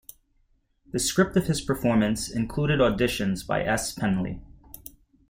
The 0.91 0.97
script 0.97 1.37
of 1.37 1.45
this 1.45 1.63
performance 1.63 2.27
included 2.27 2.81
additions 2.81 3.43
by 3.43 3.61
S. 3.63 3.93
Penley. 3.93 4.41